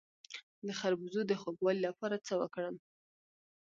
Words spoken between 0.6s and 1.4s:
د خربوزو د